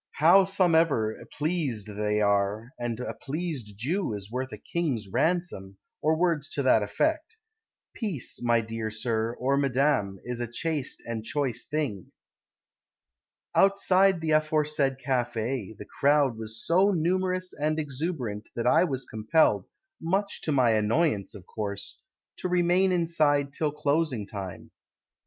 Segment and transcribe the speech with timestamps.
[0.13, 6.49] Howsomever, Pleased they are, And a pleased Jew Is worth a king's ransom, Or words
[6.55, 7.37] to that effect.
[7.95, 12.11] Peace, my dear Sir, or Madam, Is a chaste and choice Thing.
[13.53, 19.65] Outside the aforesaid cafe, The crowd Was so numerous And exuberant That I was compelled
[20.01, 21.99] (Much to my annoyance, of course)
[22.37, 24.71] To remain inside Till closing time.